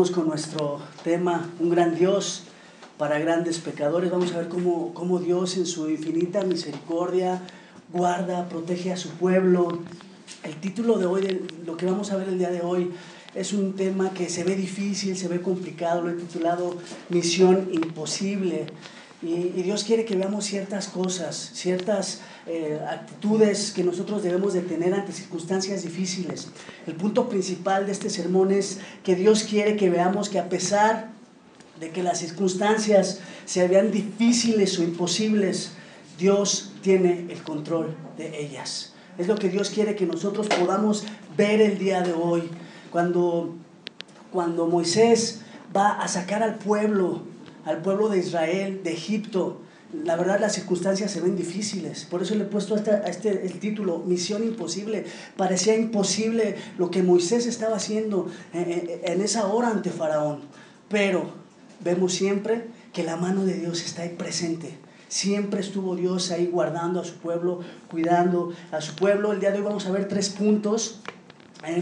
[0.00, 2.44] Seguimos con nuestro tema, un gran Dios
[2.96, 4.10] para grandes pecadores.
[4.10, 7.42] Vamos a ver cómo, cómo Dios en su infinita misericordia
[7.92, 9.80] guarda, protege a su pueblo.
[10.42, 12.92] El título de hoy, de lo que vamos a ver el día de hoy,
[13.34, 16.00] es un tema que se ve difícil, se ve complicado.
[16.00, 16.78] Lo he titulado
[17.10, 18.68] Misión Imposible.
[19.22, 24.94] Y, Dios quiere que veamos ciertas cosas, ciertas eh, actitudes que nosotros debemos de tener
[24.94, 26.48] ante circunstancias difíciles.
[26.86, 31.10] El punto principal de este sermón es que Dios quiere que veamos que a pesar
[31.78, 35.72] de que las circunstancias se vean difíciles o imposibles,
[36.18, 38.94] Dios tiene el control de ellas.
[39.18, 41.04] Es lo que Dios quiere que nosotros podamos
[41.36, 42.48] ver el día de hoy.
[42.90, 43.54] Cuando,
[44.32, 45.40] cuando Moisés
[45.76, 47.22] va a sacar al pueblo,
[47.64, 49.60] al pueblo de Israel, de Egipto,
[50.04, 52.04] la verdad las circunstancias se ven difíciles.
[52.04, 52.78] Por eso le he puesto a
[53.08, 55.04] este, el título, Misión Imposible.
[55.36, 60.42] Parecía imposible lo que Moisés estaba haciendo en, en esa hora ante Faraón.
[60.88, 61.30] Pero
[61.82, 64.78] vemos siempre que la mano de Dios está ahí presente.
[65.08, 69.32] Siempre estuvo Dios ahí guardando a su pueblo, cuidando a su pueblo.
[69.32, 71.00] El día de hoy vamos a ver tres puntos.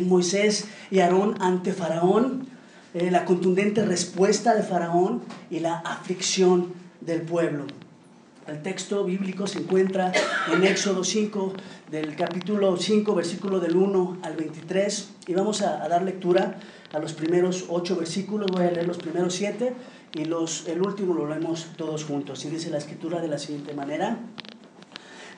[0.00, 2.48] Moisés y Aarón ante Faraón,
[2.94, 7.66] eh, la contundente respuesta de Faraón y la aflicción del pueblo.
[8.46, 10.10] El texto bíblico se encuentra
[10.50, 11.52] en Éxodo 5,
[11.90, 16.58] del capítulo 5, versículo del 1 al 23, y vamos a, dar lectura
[16.94, 19.74] a los primeros 8 versículos, voy a leer los primeros 7
[20.14, 22.42] y los, el último lo leemos todos juntos.
[22.46, 24.16] Y dice la escritura de la siguiente manera.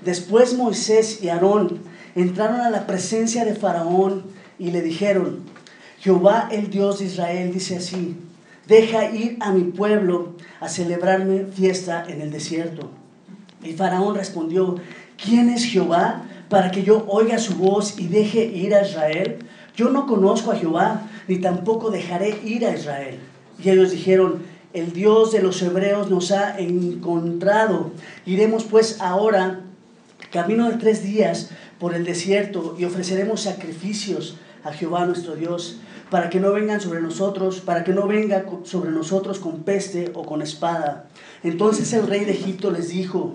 [0.04, 1.80] Después Moisés y Aarón
[2.14, 4.22] entraron a la presencia de Faraón
[4.56, 5.40] y le dijeron,
[6.00, 8.16] Jehová el Dios de Israel dice así,
[8.66, 12.90] deja ir a mi pueblo a celebrarme fiesta en el desierto.
[13.62, 14.76] Y Faraón respondió,
[15.22, 19.40] ¿quién es Jehová para que yo oiga su voz y deje ir a Israel?
[19.76, 23.18] Yo no conozco a Jehová, ni tampoco dejaré ir a Israel.
[23.62, 24.42] Y ellos dijeron,
[24.72, 27.90] el Dios de los hebreos nos ha encontrado.
[28.24, 29.60] Iremos pues ahora,
[30.32, 35.80] camino de tres días, por el desierto y ofreceremos sacrificios a Jehová nuestro Dios,
[36.10, 40.24] para que no vengan sobre nosotros, para que no venga sobre nosotros con peste o
[40.24, 41.08] con espada.
[41.42, 43.34] Entonces el rey de Egipto les dijo,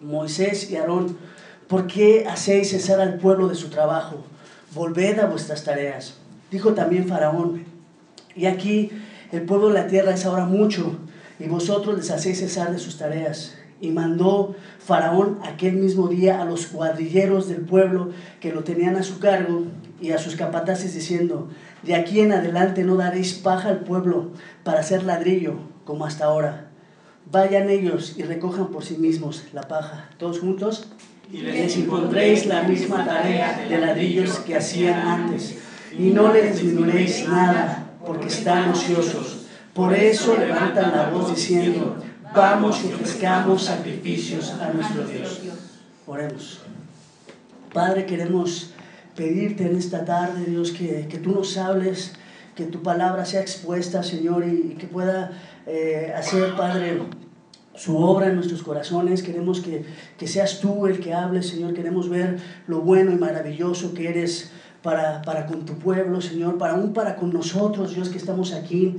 [0.00, 1.18] Moisés y Aarón,
[1.68, 4.24] ¿por qué hacéis cesar al pueblo de su trabajo?
[4.74, 6.14] Volved a vuestras tareas.
[6.50, 7.64] Dijo también Faraón,
[8.34, 8.90] y aquí
[9.32, 10.96] el pueblo de la tierra es ahora mucho,
[11.38, 13.55] y vosotros les hacéis cesar de sus tareas.
[13.80, 18.10] Y mandó Faraón aquel mismo día a los cuadrilleros del pueblo
[18.40, 19.64] que lo tenían a su cargo
[20.00, 21.48] y a sus capataces diciendo,
[21.82, 24.30] de aquí en adelante no daréis paja al pueblo
[24.64, 25.54] para hacer ladrillo
[25.84, 26.66] como hasta ahora
[27.30, 30.08] Vayan ellos y recojan por sí mismos la paja.
[30.16, 30.88] Todos juntos.
[31.32, 35.58] Y les impondréis la misma tarea de ladrillos que hacían antes.
[35.98, 39.46] Y no les disminuiréis nada, porque están ociosos.
[39.74, 41.96] Por eso levantan la voz diciendo,
[42.34, 45.40] vamos y ofrezcamos sacrificios a nuestro Dios.
[46.06, 46.60] Oremos.
[47.72, 48.72] Padre, queremos
[49.14, 52.14] pedirte en esta tarde, Dios, que, que tú nos hables,
[52.54, 55.32] que tu palabra sea expuesta, Señor, y, que pueda
[55.66, 57.02] eh, hacer, Padre,
[57.74, 59.22] su obra en nuestros corazones.
[59.22, 59.84] Queremos que,
[60.16, 61.74] que, seas tú el que hables, Señor.
[61.74, 64.50] Queremos ver lo bueno y maravilloso que eres
[64.82, 68.96] para, para con tu pueblo, Señor, para aún para con nosotros, Dios, que estamos aquí.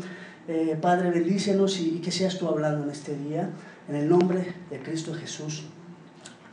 [0.50, 3.50] Eh, Padre, bendícenos y, que seas tú hablando en este día.
[3.90, 5.64] En el nombre de Cristo Jesús.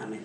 [0.01, 0.21] Amén.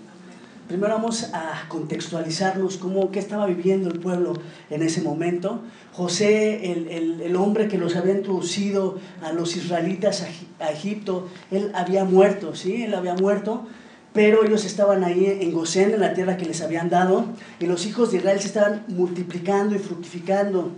[0.68, 4.34] Primero vamos a contextualizarnos cómo, qué estaba viviendo el pueblo
[4.72, 5.62] en ese momento.
[5.94, 11.72] José, el, el, hombre que los había introducido a los israelitas a, a, Egipto, él
[11.76, 12.84] había muerto, ¿sí?
[12.84, 13.68] Él había muerto,
[14.14, 17.26] pero ellos estaban ahí en Gosén, en la tierra que les habían dado,
[17.60, 20.72] y los hijos de Israel se estaban multiplicando y fructificando,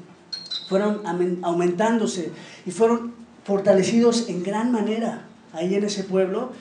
[0.68, 1.02] fueron
[1.44, 2.32] aumentándose
[2.66, 3.14] y fueron
[3.44, 6.52] fortalecidos en gran manera ahí en ese pueblo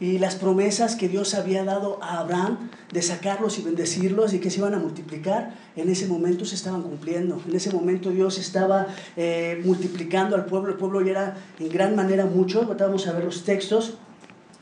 [0.00, 4.50] y las promesas que Dios había dado a Abraham de sacarlos y bendecirlos y que
[4.50, 7.42] se iban a multiplicar, en ese momento se estaban cumpliendo.
[7.48, 8.86] En ese momento Dios estaba
[9.16, 13.24] eh, multiplicando al pueblo, el pueblo ya era en gran manera mucho, vamos a ver
[13.24, 13.94] los textos,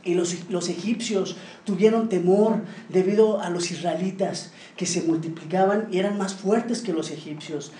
[0.04, 6.16] y los, los egipcios tuvieron temor debido a los israelitas que se multiplicaban y eran
[6.16, 7.72] más fuertes que los egipcios.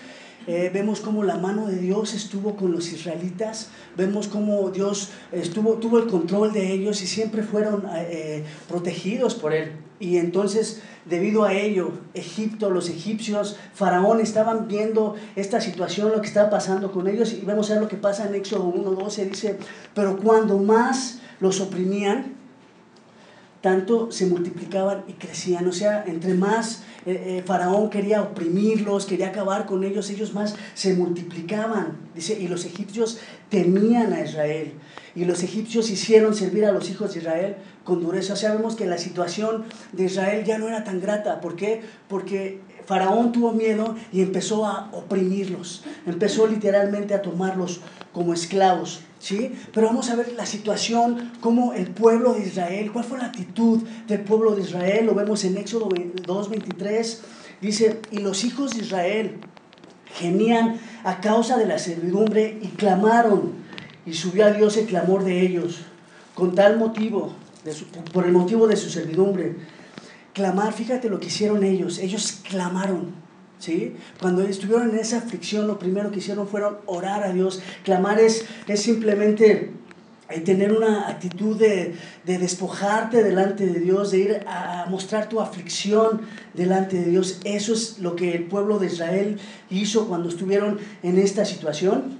[0.47, 5.73] Eh, vemos cómo la mano de Dios estuvo con los israelitas, vemos cómo Dios estuvo,
[5.73, 9.73] tuvo el control de ellos y siempre fueron eh, protegidos por Él.
[9.99, 16.27] Y entonces, debido a ello, Egipto, los egipcios, Faraón estaban viendo esta situación, lo que
[16.27, 19.57] estaba pasando con ellos, y vemos a ver lo que pasa en Éxodo 1.12, dice,
[19.93, 22.37] pero cuando más los oprimían,
[23.61, 25.67] tanto se multiplicaban y crecían.
[25.67, 30.55] O sea, entre más eh, eh, Faraón quería oprimirlos, quería acabar con ellos, ellos más
[30.73, 31.95] se multiplicaban.
[32.13, 33.19] Dice, y los egipcios
[33.49, 34.73] temían a Israel.
[35.15, 37.55] Y los egipcios hicieron servir a los hijos de Israel
[37.85, 38.33] con dureza.
[38.33, 39.63] O sea, vemos que la situación
[39.93, 41.39] de Israel ya no era tan grata.
[41.39, 41.81] ¿Por qué?
[42.09, 45.85] Porque Faraón tuvo miedo y empezó a oprimirlos.
[46.05, 47.79] Empezó literalmente a tomarlos
[48.11, 48.99] como esclavos.
[49.19, 49.51] ¿Sí?
[49.73, 53.83] Pero vamos a ver la situación, cómo el pueblo de Israel, cuál fue la actitud
[54.07, 57.17] del pueblo de Israel, lo vemos en Éxodo 2.23,
[57.61, 59.37] dice, y los hijos de Israel
[60.13, 63.53] gemían a causa de la servidumbre y clamaron,
[64.05, 65.81] y subió a Dios el clamor de ellos,
[66.33, 67.33] con tal motivo,
[68.13, 69.55] por el motivo de su servidumbre.
[70.33, 73.26] Clamar, fíjate lo que hicieron ellos, ellos clamaron.
[73.59, 73.95] ¿Sí?
[74.21, 77.61] Cuando estuvieron en esa aflicción, lo primero que hicieron fueron orar a Dios.
[77.83, 79.71] Clamar es, es simplemente
[80.29, 81.95] eh, tener una actitud de,
[82.25, 86.21] de, despojarte delante de Dios, de ir a mostrar tu aflicción
[86.53, 87.39] delante de Dios.
[87.45, 89.39] Eso es lo que el pueblo de Israel
[89.69, 92.19] hizo cuando estuvieron en esta situación.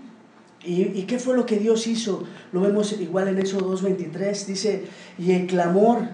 [0.63, 2.23] ¿Y, y qué fue lo que Dios hizo?
[2.51, 4.45] Lo vemos igual en Éxodo 2.23.
[4.45, 4.85] Dice,
[5.19, 6.07] y el clamor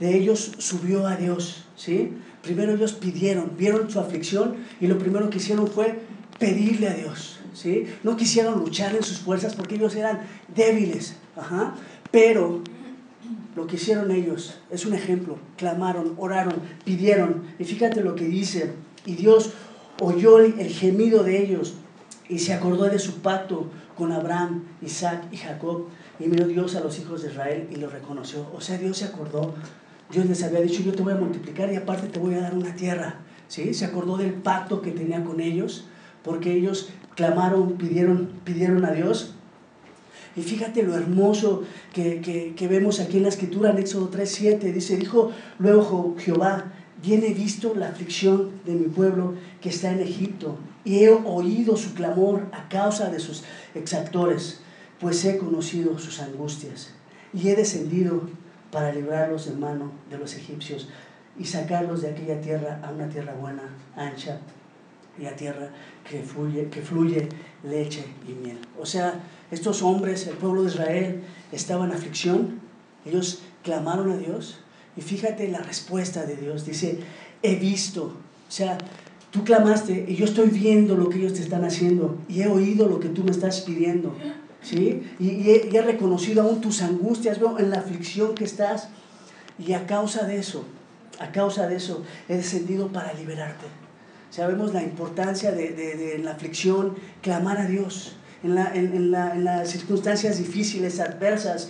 [0.00, 1.66] de ellos subió a Dios.
[1.76, 2.12] ¿sí?
[2.42, 6.00] Primero ellos pidieron, vieron su aflicción y lo primero que hicieron fue
[6.38, 7.38] pedirle a Dios.
[7.54, 7.86] ¿sí?
[8.02, 10.20] No quisieron luchar en sus fuerzas porque ellos eran
[10.54, 11.16] débiles.
[11.36, 11.74] Ajá.
[12.10, 12.62] Pero
[13.54, 15.38] lo que hicieron ellos es un ejemplo.
[15.56, 16.54] Clamaron, oraron,
[16.84, 17.44] pidieron.
[17.58, 18.72] Y fíjate lo que dice.
[19.06, 19.52] Y Dios
[20.00, 21.74] oyó el gemido de ellos
[22.28, 25.86] y se acordó de su pacto con Abraham, Isaac y Jacob.
[26.18, 28.46] Y miró Dios a los hijos de Israel y los reconoció.
[28.54, 29.54] O sea, Dios se acordó
[30.12, 32.54] Dios les había dicho, yo te voy a multiplicar y aparte te voy a dar
[32.54, 33.20] una tierra.
[33.48, 33.74] ¿Sí?
[33.74, 35.86] Se acordó del pacto que tenía con ellos,
[36.22, 39.34] porque ellos clamaron, pidieron, pidieron a Dios.
[40.36, 41.62] Y fíjate lo hermoso
[41.92, 42.20] que,
[42.56, 46.72] que, vemos aquí en la escritura, en Éxodo 3.7, dice, dijo luego Jehová,
[47.02, 51.92] viene visto la aflicción de mi pueblo que está en Egipto, y he oído su
[51.92, 53.44] clamor a causa de sus
[53.74, 54.60] exactores,
[55.00, 56.94] pues he conocido sus angustias,
[57.34, 58.30] y he descendido
[58.72, 60.88] para librarlos mano de los egipcios
[61.38, 63.62] y sacarlos de aquella tierra a una tierra buena,
[63.96, 64.40] ancha
[65.18, 65.68] y a tierra
[66.08, 67.28] que fluye, que fluye
[67.62, 68.58] leche y miel.
[68.80, 69.20] O sea,
[69.50, 71.22] estos hombres, el pueblo de Israel,
[71.52, 72.60] estaban en aflicción,
[73.04, 74.60] ellos clamaron a Dios
[74.96, 76.98] y fíjate la respuesta de Dios, dice,
[77.42, 78.78] he visto, o sea,
[79.30, 82.88] tú clamaste y yo estoy viendo lo que ellos te están haciendo y he oído
[82.88, 84.14] lo que tú me estás pidiendo.
[84.62, 85.02] ¿Sí?
[85.18, 88.88] Y, he, reconocido aún tus angustias, veo en la aflicción que estás.
[89.58, 90.64] Y a causa de eso,
[91.18, 93.66] a causa de eso, he descendido para liberarte.
[94.30, 98.16] Sabemos la importancia de, de, en la aflicción clamar a Dios.
[98.42, 101.68] En, la, en, la, en, las circunstancias difíciles, adversas,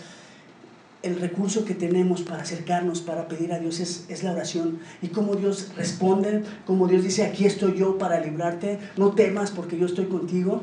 [1.02, 4.78] el recurso que tenemos para acercarnos, para pedir a Dios es, es, la oración.
[5.02, 9.76] Y como Dios responde, como Dios dice, aquí estoy yo para librarte, no temas porque
[9.76, 10.62] yo estoy contigo.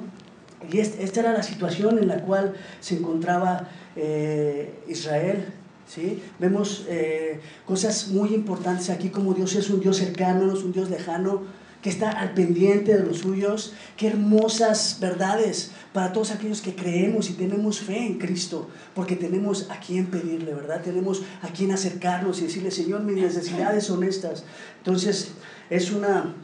[0.72, 5.46] Y esta era la situación en la cual se encontraba eh, Israel.
[5.88, 6.22] ¿sí?
[6.38, 10.74] Vemos eh, cosas muy importantes aquí, como Dios es un Dios cercano, no es un
[10.74, 11.44] Dios lejano,
[11.82, 13.74] que está al pendiente de los suyos.
[13.96, 19.70] Qué hermosas verdades para todos aquellos que creemos y tenemos fe en Cristo, porque tenemos
[19.70, 20.82] a quien pedirle, ¿verdad?
[20.84, 24.44] Tenemos a quien acercarnos y decirle, Señor, mis necesidades son estas.
[24.80, 25.31] Entonces,
[25.69, 26.36] es una,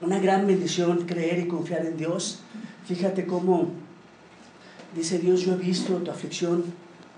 [0.00, 2.40] una gran bendición creer y confiar en Dios.
[2.86, 3.68] Fíjate cómo
[4.94, 6.64] dice Dios, yo he visto tu aflicción,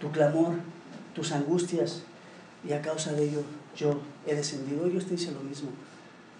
[0.00, 0.54] tu clamor,
[1.14, 2.02] tus angustias,
[2.68, 3.42] y a causa de ello
[3.76, 4.88] yo he descendido.
[4.88, 5.70] Dios te dice lo mismo.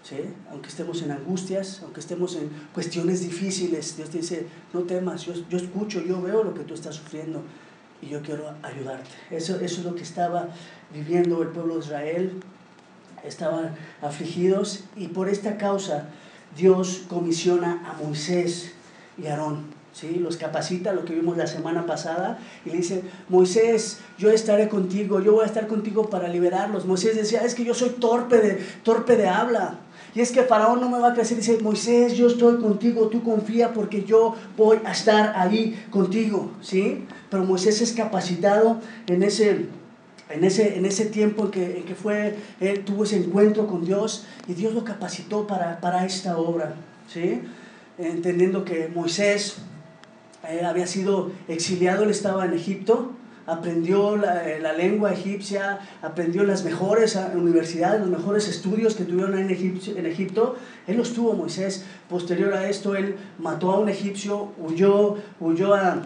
[0.03, 0.17] ¿sí?
[0.51, 5.33] Aunque estemos en angustias, aunque estemos en cuestiones difíciles, Dios te dice, no temas, yo,
[5.49, 7.41] yo escucho, yo veo lo que tú estás sufriendo
[8.01, 9.09] y yo quiero ayudarte.
[9.31, 10.49] Eso, eso es lo que estaba
[10.93, 12.39] viviendo el pueblo de Israel.
[13.23, 16.09] Estaban afligidos y por esta causa
[16.57, 18.73] Dios comisiona a Moisés
[19.17, 19.83] y Aarón.
[19.93, 20.15] ¿sí?
[20.19, 25.21] Los capacita, lo que vimos la semana pasada, y le dice, Moisés, yo estaré contigo,
[25.21, 26.85] yo voy a estar contigo para liberarlos.
[26.85, 29.79] Moisés decía, es que yo soy torpe de, torpe de habla.
[30.15, 31.37] Y es que Faraón no me va a crecer.
[31.37, 36.51] Dice, Moisés, yo estoy contigo, tú confía porque yo voy a estar ahí contigo.
[36.61, 37.05] ¿sí?
[37.31, 39.65] Pero Moisés es capacitado en ese,
[40.29, 43.85] en ese, en ese tiempo en que, en que fue, él tuvo ese encuentro con
[43.85, 46.75] Dios y Dios lo capacitó para, para esta obra.
[47.07, 47.41] ¿sí?
[47.97, 49.57] Entendiendo que Moisés
[50.47, 53.11] eh, había sido exiliado, él estaba en Egipto,
[53.45, 59.37] aprendió la, eh, lengua egipcia, aprendió las mejores ah, universidades, los mejores estudios que tuvieron
[59.37, 60.55] en en Egipto.
[60.87, 61.85] Él los tuvo, Moisés.
[62.09, 66.03] Posterior a esto, él mató a un egipcio, huyó, huyó a,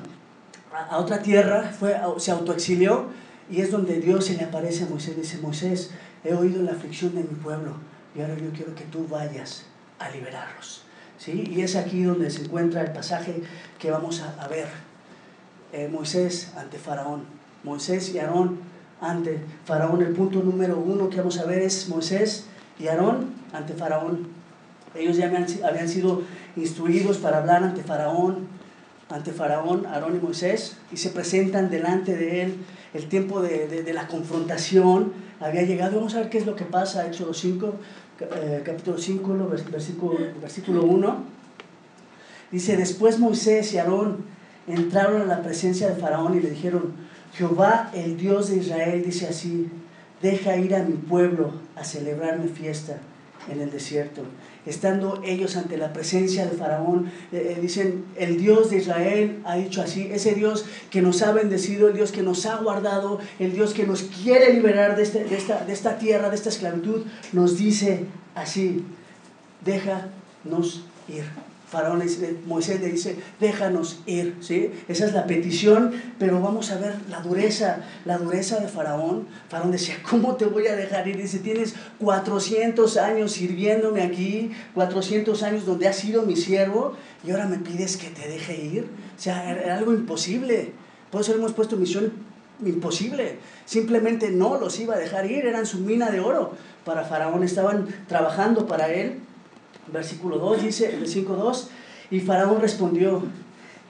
[0.90, 3.06] a otra tierra, fue, se autoexilió
[3.50, 5.92] Y es donde Dios se le aparece a Moisés dice, Moisés,
[6.24, 7.76] he oído la aflicción de mi pueblo
[8.16, 9.66] y ahora yo quiero que tú vayas
[10.00, 10.87] a liberarlos.
[11.18, 11.44] ¿Sí?
[11.50, 13.42] Y es aquí donde se encuentra el pasaje
[13.80, 14.68] que vamos a, ver.
[15.74, 17.24] Eh, Moisés ante Faraón.
[17.64, 18.60] Moisés y Aarón
[19.02, 20.02] ante Faraón.
[20.02, 22.46] El punto número uno que vamos a ver es Moisés
[22.80, 24.28] y Aarón ante Faraón.
[24.96, 26.22] Ellos ya habían, habían sido
[26.56, 28.48] instruidos para hablar ante Faraón,
[29.10, 32.56] ante Faraón, Aarón y Moisés, y se presentan delante de él.
[32.94, 35.98] El tiempo de, de, la confrontación había llegado.
[35.98, 37.76] Vamos a ver qué es lo que pasa, Éxodo 5,
[38.20, 41.24] eh, capítulo 5, versículo, versículo 1.
[42.52, 44.26] Dice, después Moisés y Aarón
[44.68, 46.94] entraron a la presencia de Faraón y le dijeron,
[47.34, 49.70] Jehová, el Dios de Israel, dice así,
[50.22, 52.98] deja ir a mi pueblo a celebrar mi fiesta
[53.50, 54.24] en el desierto.
[54.66, 59.56] Estando ellos ante la presencia de Faraón, eh, eh, dicen, el Dios de Israel ha
[59.56, 63.54] dicho así, ese Dios que nos ha bendecido, el Dios que nos ha guardado, el
[63.54, 67.58] Dios que nos quiere liberar de, este, esta, de esta tierra, de esta esclavitud, nos
[67.58, 68.84] dice así,
[69.64, 71.26] déjanos ir.
[71.70, 72.02] Faraón
[72.46, 74.72] Moisés le dice, déjanos ir, ¿sí?
[74.88, 79.28] Esa es la petición, pero vamos a ver la dureza, la dureza de Faraón.
[79.50, 81.18] Faraón decía, ¿cómo te voy a dejar ir?
[81.18, 86.94] Dice, tienes 400 años sirviéndome aquí, 400 años donde has sido mi siervo,
[87.26, 88.84] y ahora me pides que te deje ir.
[89.18, 90.72] O sea, era algo imposible.
[91.12, 92.14] Por eso hemos puesto misión
[92.66, 93.40] imposible.
[93.66, 96.54] Simplemente no los iba a dejar ir, eran su mina de oro
[96.86, 99.27] para Faraón, estaban trabajando para él
[99.92, 101.68] versículo 2 dice, el 5.2,
[102.12, 103.24] y Faraón respondió,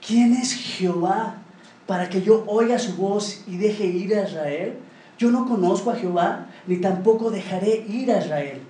[0.06, 1.42] ¿quién es Jehová
[1.86, 4.74] para que yo oiga su voz y deje ir a Israel?
[5.18, 8.60] Yo no conozco a Jehová, ni tampoco dejaré ir a Israel.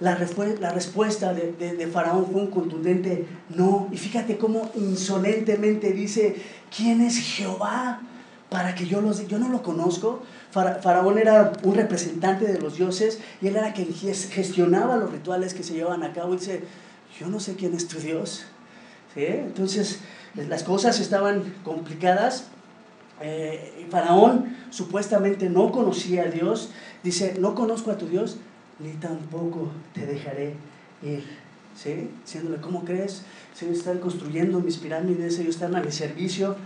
[0.00, 0.16] La,
[0.60, 3.88] la respuesta de, de, Faraón fue un contundente no.
[3.90, 6.36] Y fíjate cómo insolentemente dice,
[6.74, 8.00] ¿quién es Jehová?
[8.50, 9.26] Para que yo los...
[9.28, 10.22] Yo no lo conozco.
[10.50, 15.62] Faraón era un representante de los dioses y él era quien gestionaba los rituales que
[15.62, 16.34] se llevaban a cabo.
[16.34, 16.64] Y dice,
[17.18, 18.44] yo no sé quién es tu Dios.
[19.14, 19.26] ¿Sí?
[19.26, 20.00] Entonces,
[20.34, 22.46] las cosas estaban complicadas.
[23.20, 26.70] Eh, Faraón supuestamente no conocía a Dios.
[27.02, 28.38] Dice, no conozco a tu Dios,
[28.78, 30.54] ni tampoco te dejaré
[31.02, 31.24] ir.
[31.74, 32.10] ¿Sí?
[32.24, 33.22] Diciéndole, ¿cómo crees?
[33.54, 36.56] Si ellos están construyendo mis pirámides, ellos están a mi servicio,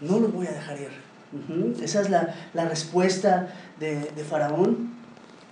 [0.00, 1.11] no los voy a dejar ir.
[1.82, 3.48] Esa es la, la respuesta
[3.80, 4.92] de, de, Faraón.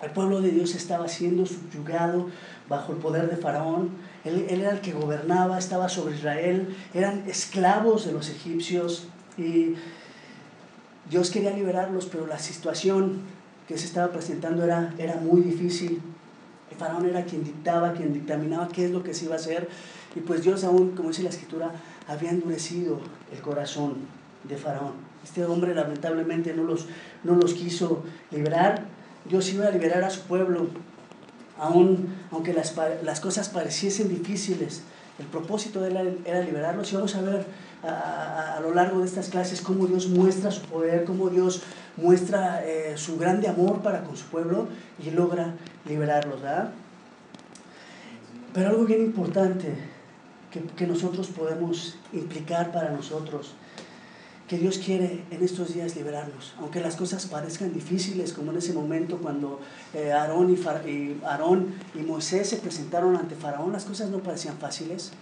[0.03, 2.29] El pueblo de Dios estaba siendo subyugado
[2.69, 3.91] bajo el poder de Faraón.
[4.25, 6.77] Él, él, era el que gobernaba, estaba sobre Israel.
[6.95, 9.09] Eran esclavos de los egipcios.
[9.39, 9.75] Y
[11.09, 13.21] Dios quería liberarlos, pero la situación
[13.67, 16.03] que se estaba presentando era, era muy difícil.
[16.81, 19.69] Faraón era quien dictaba, quien dictaminaba qué es lo que se iba a hacer.
[20.17, 21.73] Y pues Dios aún, como dice la escritura,
[22.09, 22.99] había endurecido
[23.31, 23.97] el corazón
[24.45, 25.10] de faraón.
[25.25, 26.87] Este hombre lamentablemente no los,
[27.25, 28.85] no los quiso liberar.
[29.29, 30.69] Dios iba a liberar a su pueblo,
[31.59, 34.83] aun, aunque las, las cosas pareciesen difíciles.
[35.19, 37.45] El propósito de él era liberarlos y vamos a ver
[37.83, 41.63] a, a, lo largo de estas clases cómo Dios muestra su poder, cómo Dios
[41.99, 44.69] muestra eh, su grande amor para con su pueblo
[45.05, 45.55] y logra
[45.87, 46.41] liberarlos.
[46.41, 46.71] ¿verdad?
[48.55, 49.75] Pero algo bien importante
[50.51, 53.55] que, que nosotros podemos implicar para nosotros
[54.51, 58.73] que Dios quiere en estos días liberarnos, aunque las cosas parezcan difíciles, como en ese
[58.73, 59.61] momento cuando
[59.95, 65.13] eh, Aarón, y, Aarón y Moisés se presentaron ante Faraón, las cosas no parecían fáciles.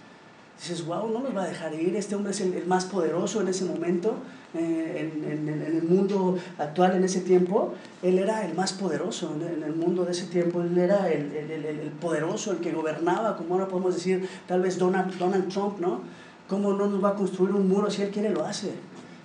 [0.59, 3.49] Dices, wow, no nos va a dejar ir, este hombre es el, más poderoso en
[3.49, 4.15] ese momento,
[4.55, 9.61] eh, en, en, el mundo actual, en ese tiempo, él era el más poderoso en,
[9.61, 13.53] el mundo de ese tiempo, él era el, el, el, poderoso, el que gobernaba, como
[13.53, 16.01] ahora podemos decir, tal vez Donald, Donald Trump, ¿no?
[16.47, 18.73] ¿Cómo no nos va a construir un muro si él quiere, lo hace?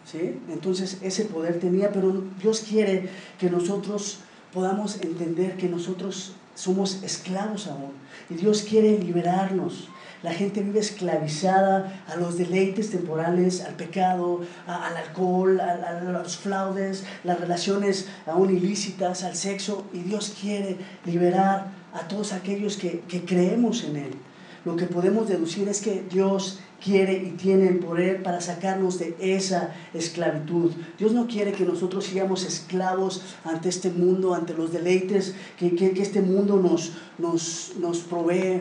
[0.04, 0.40] ¿Sí?
[0.48, 3.08] Entonces ese poder tenía, pero Dios quiere
[3.38, 4.18] que nosotros
[4.52, 7.92] podamos entender que nosotros somos esclavos aún
[8.30, 9.88] y Dios quiere liberarnos.
[10.22, 17.04] La gente vive esclavizada a los deleites temporales, al pecado, al alcohol, a, los fraudes,
[17.24, 19.84] las relaciones aún ilícitas, al sexo.
[19.92, 24.14] Y Dios quiere liberar a todos aquellos que, que creemos en Él.
[24.64, 29.16] Lo que podemos deducir es que Dios quiere y tiene el poder para sacarnos de
[29.18, 30.72] esa esclavitud.
[30.98, 35.90] Dios no quiere que nosotros sigamos esclavos ante este mundo, ante los deleites que, que,
[36.02, 38.60] este mundo nos, nos, nos provee.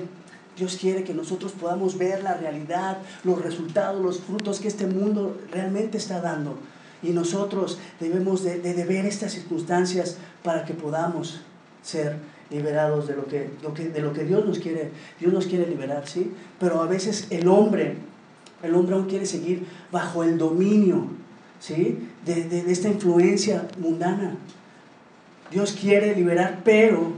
[0.58, 5.38] Dios quiere que nosotros podamos ver la realidad, los resultados, los frutos que este mundo
[5.52, 6.58] realmente está dando.
[7.02, 11.42] Y nosotros debemos de, de, de ver estas circunstancias para que podamos
[11.82, 12.16] ser
[12.50, 15.68] liberados de lo que, lo que, de lo que Dios nos quiere, Dios nos quiere
[15.68, 16.32] liberar, ¿sí?
[16.60, 17.98] Pero a veces el hombre
[18.64, 21.08] el hombre aún quiere seguir bajo el dominio
[21.60, 22.00] ¿sí?
[22.26, 24.38] de, de, esta influencia mundana.
[25.52, 27.14] Dios quiere liberar, pero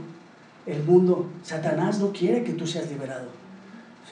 [0.66, 3.28] el mundo, Satanás no quiere que tú seas liberado.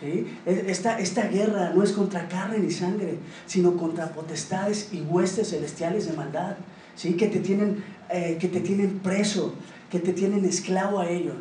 [0.00, 0.26] ¿sí?
[0.46, 6.06] Esta, esta guerra no es contra carne ni sangre, sino contra potestades y huestes celestiales
[6.06, 6.56] de maldad,
[6.94, 7.14] ¿sí?
[7.14, 9.54] que, te tienen, eh, que te tienen preso,
[9.90, 11.36] que te tienen esclavo a ellos.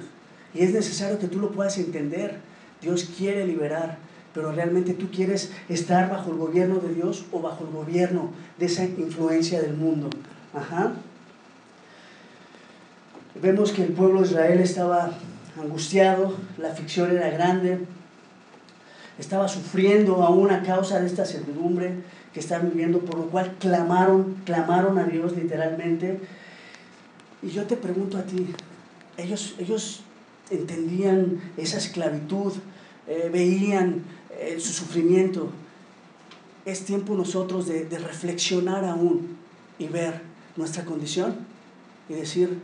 [0.56, 2.40] Y es necesario que tú lo puedas entender.
[2.82, 3.98] Dios quiere liberar,
[4.34, 8.66] pero realmente tú quieres estar bajo el gobierno de Dios o bajo el gobierno de
[8.66, 10.10] esa influencia del mundo.
[10.54, 10.94] Ajá.
[13.42, 15.12] Vemos que el pueblo de Israel estaba
[15.60, 17.80] angustiado, la ficción era grande,
[19.20, 24.38] estaba sufriendo aún a causa de esta servidumbre que estaban viviendo, por lo cual clamaron,
[24.46, 26.20] clamaron a Dios literalmente.
[27.42, 28.48] Y yo te pregunto a ti,
[29.18, 30.02] ellos, ellos
[30.50, 32.54] entendían esa esclavitud,
[33.08, 34.04] eh, veían
[34.40, 35.50] eh, su sufrimiento.
[36.66, 39.38] Es tiempo nosotros de, de reflexionar aún
[39.80, 40.22] y ver
[40.56, 41.36] nuestra condición
[42.08, 42.60] y decir,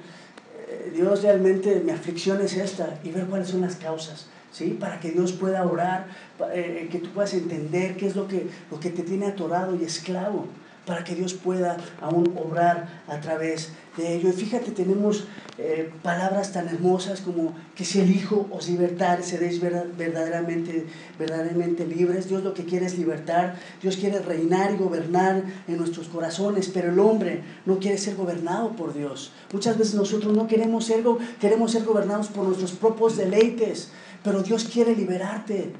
[0.68, 4.28] eh, Dios realmente mi aflicción es esta y ver cuáles son las causas.
[4.52, 4.76] ¿Sí?
[4.80, 6.08] Para que Dios pueda orar,
[6.40, 10.48] que tú puedas entender qué es lo que, lo que te tiene atorado y esclavo
[10.90, 14.30] para que Dios pueda aún obrar a través de ello.
[14.30, 15.26] Y fíjate, tenemos
[15.60, 20.88] eh, palabras tan hermosas como que si el Hijo os libertar, seréis verdaderamente,
[21.20, 22.28] verdaderamente libres.
[22.28, 26.92] Dios lo que quiere es libertar, Dios quiere reinar y gobernar en nuestros corazones, pero
[26.92, 29.32] el hombre no quiere ser gobernado por Dios.
[29.54, 31.04] Muchas veces nosotros no queremos ser,
[31.40, 33.92] queremos ser gobernados por nuestros propios deleites,
[34.24, 35.72] pero Dios quiere liberarte.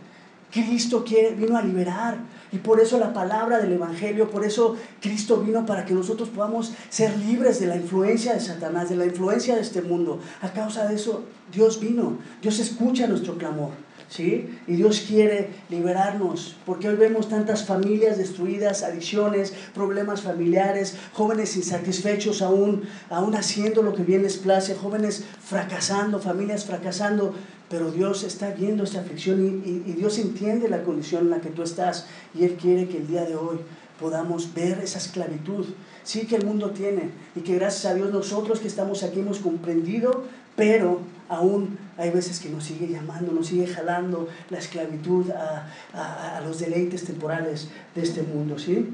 [0.52, 2.18] Cristo quiere, vino a liberar.
[2.52, 6.74] Y por eso la palabra del Evangelio, por eso Cristo vino para que nosotros podamos
[6.90, 10.20] ser libres de la influencia de Satanás, de la influencia de este mundo.
[10.42, 12.18] A causa de eso, Dios vino.
[12.42, 13.72] Dios escucha nuestro clamor.
[14.10, 14.58] ¿Sí?
[14.66, 22.42] Y Dios quiere liberarnos, porque hoy vemos tantas familias destruidas, adicciones, problemas familiares, jóvenes insatisfechos
[22.42, 27.36] aún, aún haciendo lo que bien les place, jóvenes fracasando, familias fracasando,
[27.70, 31.62] pero Dios está viendo esta aflicción y, Dios entiende la condición en la que tú
[31.62, 33.58] estás y Él quiere que el día de hoy
[34.00, 35.66] podamos ver esa esclavitud,
[36.04, 39.40] sí que el mundo tiene y que gracias a Dios nosotros que estamos aquí hemos
[39.40, 40.24] comprendido,
[40.56, 46.42] pero aún hay veces que nos sigue llamando, nos sigue jalando la esclavitud a, a
[46.42, 48.88] los deleites temporales de este mundo, ¿sí?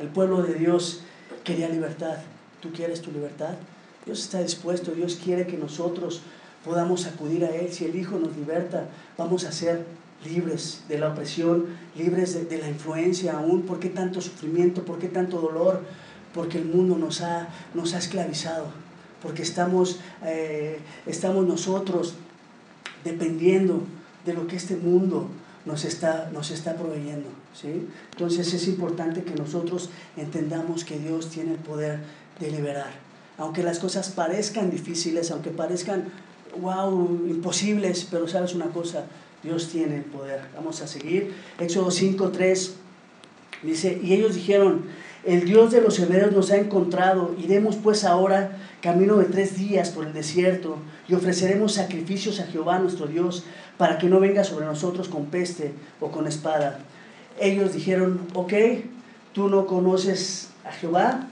[0.00, 1.02] El pueblo de Dios
[1.44, 2.16] quería libertad.
[2.60, 3.54] ¿Tú quieres tu libertad?
[4.04, 6.22] Dios está dispuesto, Dios quiere que nosotros
[6.64, 7.72] podamos acudir a Él.
[7.72, 9.84] Si el Hijo nos liberta, vamos a ser
[10.24, 13.62] libres de la opresión, libres de, la influencia aún.
[13.62, 14.84] ¿Por qué tanto sufrimiento?
[14.84, 15.82] ¿Por qué tanto dolor?
[16.34, 18.66] Porque el mundo nos ha, nos ha esclavizado,
[19.22, 22.14] porque estamos, eh, estamos nosotros
[23.04, 23.82] dependiendo
[24.24, 25.28] de lo que este mundo
[25.64, 27.28] nos está, nos está proveyendo.
[27.54, 27.88] ¿sí?
[28.12, 32.00] Entonces es importante que nosotros entendamos que Dios tiene el poder
[32.38, 32.92] de liberar.
[33.38, 36.04] Aunque las cosas parezcan difíciles, aunque parezcan
[36.58, 39.04] wow, imposibles, pero sabes una cosa,
[39.42, 40.40] Dios tiene el poder.
[40.54, 41.34] Vamos a seguir.
[41.58, 42.74] Éxodo 5, 3
[43.62, 44.84] dice, y ellos dijeron,
[45.24, 49.90] el Dios de los hebreos nos ha encontrado, iremos pues ahora camino de tres días
[49.90, 53.44] por el desierto y ofreceremos sacrificios a Jehová nuestro Dios
[53.76, 56.80] para que no venga sobre nosotros con peste o con espada.
[57.38, 58.52] Ellos dijeron, ok,
[59.34, 61.28] tú no conoces a Jehová,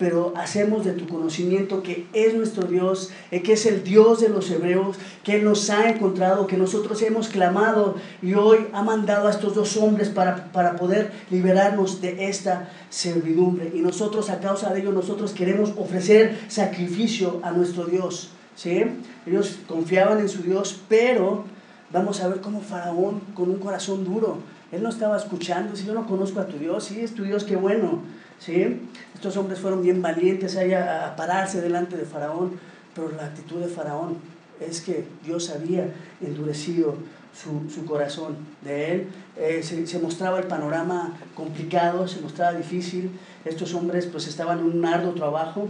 [0.00, 4.30] pero hacemos de tu conocimiento que es nuestro Dios, eh, que es el Dios de
[4.30, 9.30] los hebreos, que nos ha encontrado, que nosotros hemos clamado y hoy ha mandado a
[9.30, 13.72] estos dos hombres para, para poder liberarnos de esta servidumbre.
[13.74, 18.30] Y nosotros a causa de ello, nosotros queremos ofrecer sacrificio a nuestro Dios.
[18.56, 18.82] ¿sí?
[19.26, 21.44] Ellos confiaban en su Dios, pero
[21.92, 24.38] vamos a ver cómo Faraón, con un corazón duro,
[24.72, 27.44] él no estaba escuchando, si yo no conozco a tu Dios, sí, es tu Dios,
[27.44, 28.02] qué bueno.
[28.38, 28.80] ¿sí?
[29.14, 32.52] Estos hombres fueron bien valientes a, pararse delante de Faraón,
[32.94, 34.18] pero la actitud de Faraón
[34.60, 36.94] es que Dios había endurecido
[37.34, 39.08] su, corazón de él.
[39.36, 43.10] Eh, se, mostraba el panorama complicado, se mostraba difícil.
[43.44, 45.68] Estos hombres pues estaban en un arduo trabajo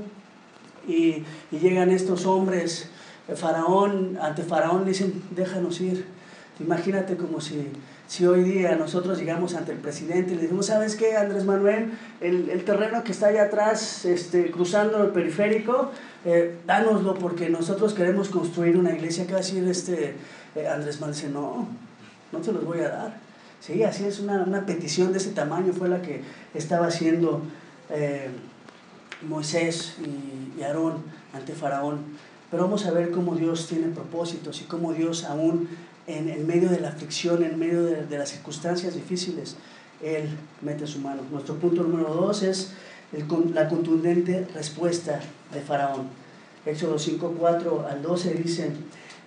[0.87, 2.89] y, y llegan estos hombres,
[3.35, 6.05] Faraón, ante Faraón le dicen, déjanos ir.
[6.59, 7.69] Imagínate como si
[8.11, 11.93] si hoy día nosotros llegamos ante el presidente y le decimos, ¿sabes qué, Andrés Manuel?
[12.21, 15.93] El, el terreno que está allá atrás, este, cruzando el periférico,
[16.25, 19.29] eh, dánoslo porque nosotros queremos construir una iglesia.
[19.29, 20.17] ¿Qué va a decir este,
[20.57, 21.15] eh, Andrés Manuel?
[21.15, 21.69] Dice, no,
[22.33, 23.17] no te los voy a dar.
[23.61, 27.43] Sí, así es, una, una petición de ese tamaño fue la que estaba haciendo
[27.91, 28.29] eh,
[29.23, 30.95] Moisés y, y Aarón
[31.33, 32.01] ante Faraón.
[32.51, 35.69] Pero vamos a ver cómo Dios tiene propósitos y cómo Dios aún
[36.19, 39.57] en, medio de la aflicción, en medio de, las circunstancias difíciles,
[40.03, 40.29] Él
[40.61, 41.23] mete su mano.
[41.31, 42.73] Nuestro punto número dos es
[43.55, 45.21] la contundente respuesta
[45.53, 46.09] de Faraón.
[46.67, 48.71] Éxodo 5, 4 al 12 dice,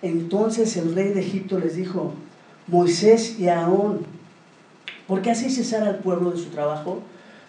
[0.02, 2.14] entonces el rey de Egipto les dijo,
[2.66, 4.06] Moisés y Aarón,
[5.06, 7.02] ¿por qué hacéis cesar al pueblo de su trabajo?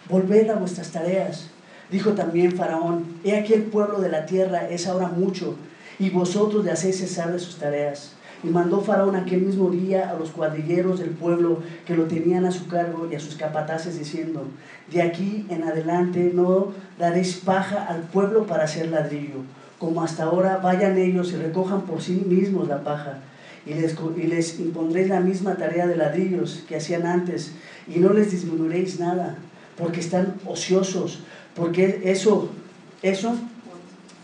[0.08, 1.48] Volved a vuestras tareas.
[1.90, 5.56] Dijo también Faraón, he aquí el pueblo de la tierra es ahora mucho,
[5.98, 8.15] y vosotros le hacéis cesar de sus tareas.
[8.44, 12.50] Y mandó Faraón aquel mismo día a los cuadrilleros del pueblo que lo tenían a
[12.50, 14.44] su cargo y a sus capataces diciendo,
[14.92, 19.40] de aquí en adelante no daréis paja al pueblo para hacer ladrillo,
[19.78, 23.20] como hasta ahora vayan ellos y recojan por sí mismos la paja.
[23.64, 27.52] Y les, y les impondréis la misma tarea de ladrillos que hacían antes,
[27.88, 29.36] y no les disminuiréis nada,
[29.76, 31.20] porque están ociosos,
[31.54, 32.50] porque eso,
[33.02, 33.34] eso,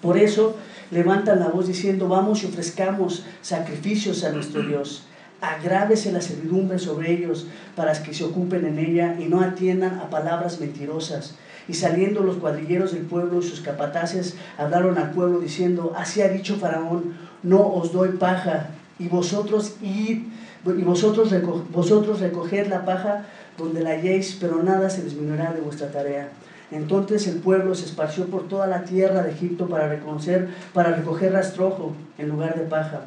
[0.01, 0.57] por eso
[0.93, 5.05] levantan la voz diciendo, vamos y ofrezcamos sacrificios a nuestro Dios.
[5.41, 10.11] Agrávese la servidumbre sobre ellos para que se ocupen en ella y no atiendan a
[10.11, 11.35] palabras mentirosas.
[11.67, 16.29] Y saliendo los cuadrilleros del pueblo y sus capataces hablaron al pueblo diciendo, así ha
[16.29, 20.23] dicho Faraón, no os doy paja, y vosotros id,
[20.65, 21.35] y vosotros,
[21.71, 23.25] vosotros recoged la paja
[23.59, 26.29] donde la halléis, pero nada se disminuirá de vuestra tarea.
[26.73, 31.33] Entonces el pueblo se esparció por toda la tierra de Egipto para, reconocer, para recoger
[31.33, 33.03] rastrojo en lugar de paja.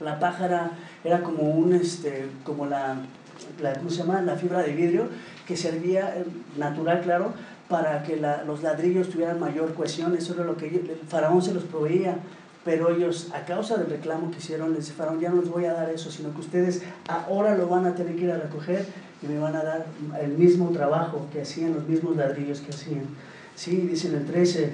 [0.00, 0.72] La paja
[1.04, 2.96] era, como, un, este, como la,
[3.60, 4.20] la, ¿cómo se llama?
[4.22, 5.08] la fibra de vidrio
[5.46, 6.24] que servía, eh,
[6.56, 7.32] natural claro,
[7.68, 10.16] para que los ladrillos tuvieran mayor cohesión.
[10.16, 12.16] Eso era lo que el faraón se los proveía.
[12.64, 15.72] Pero ellos, a causa del reclamo que hicieron, les dijeron, ya no les voy a
[15.72, 18.84] dar eso, sino que ustedes ahora lo van a tener que ir a recoger
[19.22, 19.86] y me van a dar
[20.20, 23.04] el mismo trabajo que hacían, los mismos ladrillos que hacían.
[23.54, 24.72] Sí, dice en el 13,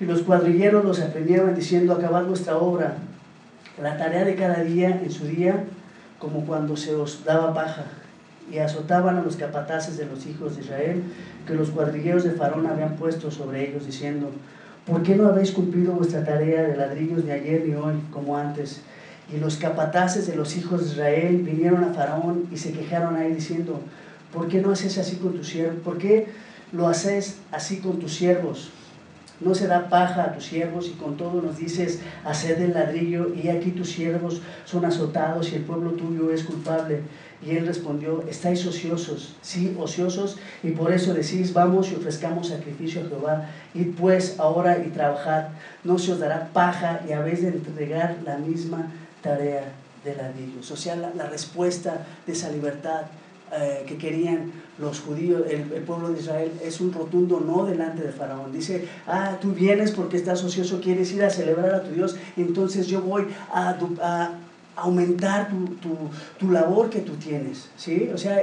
[0.00, 2.96] y los cuadrilleros los aprendieron diciendo, acabad vuestra obra,
[3.80, 5.64] la tarea de cada día en su día,
[6.18, 7.84] como cuando se os daba paja,
[8.50, 11.02] y azotaban a los capataces de los hijos de Israel,
[11.46, 14.30] que los cuadrilleros de Faraón habían puesto sobre ellos, diciendo,
[14.86, 18.82] ¿por qué no habéis cumplido vuestra tarea de ladrillos ni ayer ni hoy, como antes?
[19.32, 23.26] Y los capataces de los hijos de Israel vinieron a Faraón y se quejaron a
[23.26, 23.80] él diciendo,
[24.32, 25.80] ¿por qué no haces así con tus siervos?
[25.82, 26.28] ¿Por qué
[26.72, 28.70] lo haces así con tus siervos?
[29.40, 33.34] No se da paja a tus siervos y con todo nos dices, haced el ladrillo
[33.34, 37.00] y aquí tus siervos son azotados y el pueblo tuyo es culpable.
[37.44, 43.02] Y él respondió, estáis ociosos, sí, ociosos, y por eso decís, vamos y ofrezcamos sacrificio
[43.02, 43.50] a Jehová.
[43.74, 45.48] y pues ahora y trabajad,
[45.82, 48.90] no se os dará paja y habéis de entregar la misma
[49.24, 49.72] tarea
[50.04, 50.70] de ladrillos.
[50.70, 53.02] O sea, la, respuesta de esa libertad
[53.52, 58.12] eh, que querían los judíos, el, pueblo de Israel, es un rotundo no delante de
[58.12, 58.52] Faraón.
[58.52, 62.86] Dice, ah, tú vienes porque estás ocioso, quieres ir a celebrar a tu Dios, entonces
[62.86, 63.76] yo voy a,
[64.76, 65.50] aumentar
[66.40, 67.68] tu, labor que tú tienes.
[67.76, 68.10] ¿sí?
[68.12, 68.42] O sea,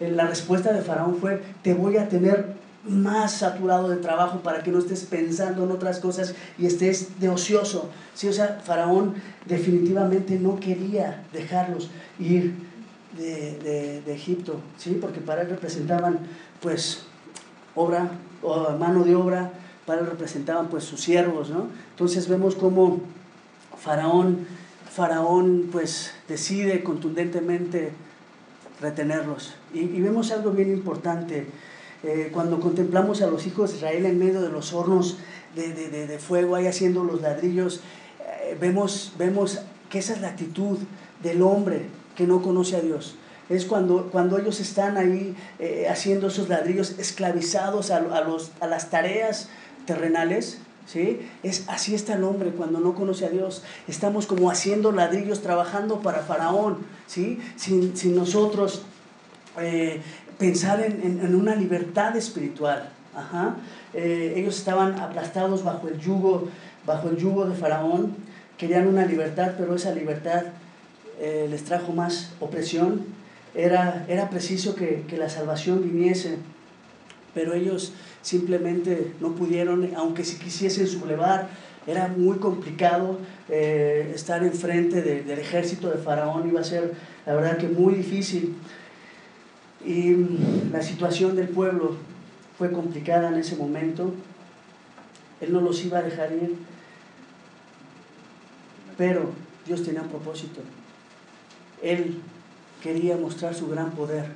[0.00, 4.70] la respuesta de Faraón fue, te voy a tener más saturado de trabajo para que
[4.70, 7.90] no estés pensando en otras cosas y estés de ocioso.
[8.14, 9.14] Sí, o sea, Faraón
[9.46, 12.54] definitivamente no quería dejarlos ir
[13.16, 14.98] de, Egipto, ¿sí?
[15.00, 16.18] porque para él representaban
[16.60, 17.04] pues
[17.74, 18.10] obra,
[18.78, 19.52] mano de obra,
[19.86, 21.68] para él representaban pues sus siervos, ¿no?
[21.90, 23.00] Entonces vemos cómo
[23.78, 24.46] Faraón,
[24.90, 27.92] Faraón pues decide contundentemente
[28.80, 29.54] retenerlos.
[29.72, 31.46] Y, y vemos algo bien importante
[32.02, 35.18] eh, cuando contemplamos a los hijos de Israel en medio de los hornos
[35.54, 37.80] de, fuego, ahí haciendo los ladrillos,
[38.20, 39.60] eh, vemos, vemos
[39.90, 40.78] que esa es la actitud
[41.22, 41.86] del hombre
[42.16, 43.16] que no conoce a Dios.
[43.50, 48.90] Es cuando, cuando ellos están ahí eh, haciendo esos ladrillos esclavizados a, los, a las
[48.90, 49.48] tareas
[49.86, 51.20] terrenales, ¿Sí?
[51.44, 53.62] Es, así está el hombre cuando no conoce a Dios.
[53.86, 57.38] Estamos como haciendo ladrillos, trabajando para Faraón, ¿sí?
[57.54, 58.82] sin, sin nosotros
[60.40, 62.88] pensar en, una libertad espiritual.
[63.92, 66.48] Eh, ellos estaban aplastados bajo el yugo,
[66.86, 68.16] bajo el yugo de Faraón,
[68.56, 70.44] querían una libertad, pero esa libertad
[71.20, 73.04] eh, les trajo más opresión.
[73.54, 76.38] Era, era preciso que, la salvación viniese,
[77.34, 81.48] pero ellos simplemente no pudieron, aunque si quisiesen sublevar,
[81.86, 86.94] era muy complicado eh, estar enfrente del ejército de Faraón, iba a ser
[87.26, 88.56] la verdad que muy difícil.
[89.84, 90.14] Y
[90.72, 91.96] la situación del pueblo
[92.58, 94.12] fue complicada en ese momento.
[95.40, 96.56] Él no los iba a dejar ir.
[98.98, 99.30] Pero
[99.66, 100.60] Dios tenía un propósito.
[101.82, 102.20] Él
[102.82, 104.26] quería mostrar su gran poder.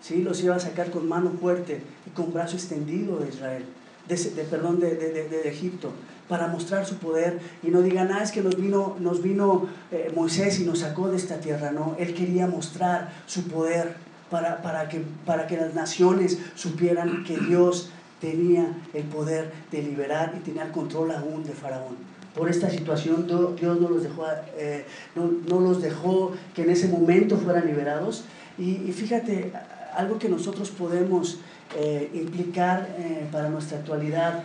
[0.00, 0.22] ¿sí?
[0.22, 3.64] Los iba a sacar con mano fuerte y con brazo extendido de Israel,
[4.08, 5.92] de, perdón, de, de, Egipto,
[6.28, 7.38] para mostrar su poder.
[7.62, 11.08] Y no digan, ah, es que nos vino, nos vino eh, Moisés y nos sacó
[11.08, 11.70] de esta tierra.
[11.70, 13.94] No, Él quería mostrar su poder
[14.30, 17.90] para, para, que, para que las naciones supieran que Dios
[18.20, 21.96] tenía el poder de liberar y tenía el control aún de Faraón.
[22.34, 24.24] Por esta situación Dios no los dejó,
[24.56, 24.84] eh,
[25.16, 28.24] no, los dejó que en ese momento fueran liberados.
[28.56, 29.52] Y, fíjate,
[29.94, 31.38] algo que nosotros podemos
[31.76, 34.44] eh, implicar eh, para nuestra actualidad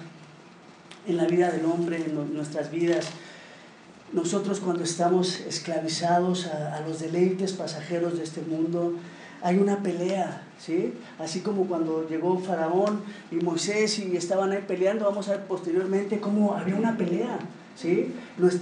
[1.05, 3.09] en la vida del hombre, en nuestras vidas,
[4.13, 8.93] nosotros cuando estamos esclavizados a, los deleites pasajeros de este mundo,
[9.45, 10.91] hay una pelea, ¿sí?
[11.19, 16.19] Así como cuando llegó Faraón y Moisés y estaban ahí peleando, vamos a ver posteriormente
[16.19, 17.37] cómo había una pelea,
[17.75, 18.11] ¿sí?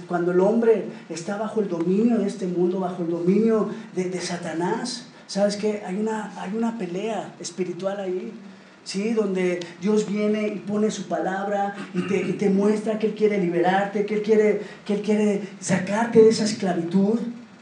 [0.06, 5.06] Cuando el hombre está bajo el dominio de este mundo, bajo el dominio de, Satanás,
[5.26, 5.82] ¿sabes qué?
[5.86, 8.32] Hay una, hay una pelea espiritual ahí.
[8.84, 9.14] ¿sí?
[9.14, 13.38] donde Dios viene y pone su palabra y te, y te, muestra que Él quiere
[13.38, 17.18] liberarte, que Él quiere, que Él quiere sacarte de esa esclavitud.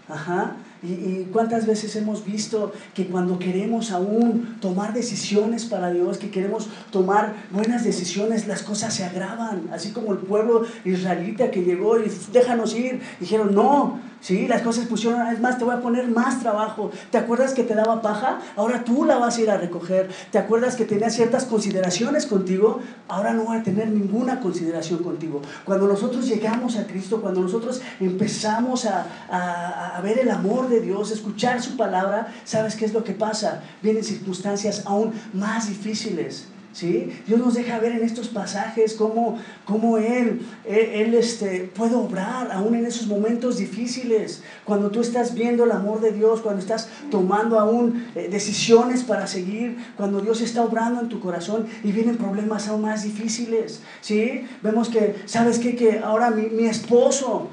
[0.09, 0.57] Ajá.
[0.83, 6.69] Y, cuántas veces hemos visto que cuando queremos aún tomar decisiones para Dios, que queremos
[6.91, 9.69] tomar buenas decisiones, las cosas se agravan.
[9.73, 14.87] Así como el pueblo israelita que llegó y déjanos ir, dijeron, no, Sí, las cosas
[14.87, 16.93] pusieron, es más, te voy a poner más trabajo.
[17.11, 18.39] ¿Te acuerdas que te daba paja?
[18.55, 20.11] Ahora tú la vas a ir a recoger.
[20.31, 22.79] ¿Te acuerdas que tenía ciertas consideraciones contigo?
[23.09, 25.43] Ahora no voy a tener ninguna consideración contigo.
[25.65, 30.81] Cuando nosotros llegamos a Cristo, cuando nosotros empezamos a, a, a ver el amor de
[30.81, 33.65] Dios, escuchar su palabra, ¿sabes qué es lo que pasa?
[33.83, 36.47] Vienen circunstancias aún más difíciles.
[36.73, 37.13] ¿Sí?
[37.27, 42.75] Dios nos deja ver en estos pasajes cómo, cómo Él, él, este, puede obrar aún
[42.75, 44.43] en esos momentos difíciles.
[44.65, 49.27] Cuando tú estás viendo el amor de Dios, cuando estás tomando aún eh, decisiones para
[49.27, 53.83] seguir, cuando Dios está obrando en tu corazón y vienen problemas aún más difíciles.
[54.01, 54.47] ¿sí?
[54.63, 55.77] Vemos que, ¿sabes qué?
[55.77, 57.49] Que ahora mi, mi esposo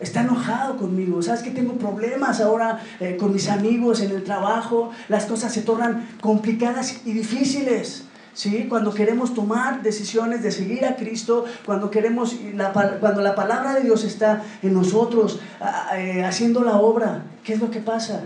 [0.00, 1.22] está enojado conmigo.
[1.22, 4.90] ¿Sabes que tengo problemas ahora eh, con mis amigos en el trabajo?
[5.08, 8.04] Las cosas se tornan complicadas y difíciles.
[8.34, 8.66] ¿Sí?
[8.68, 13.82] Cuando queremos tomar decisiones de seguir a Cristo, cuando, queremos, la, cuando la palabra de
[13.82, 15.40] Dios está en nosotros
[15.96, 18.24] eh, haciendo la obra, ¿qué es lo que pasa?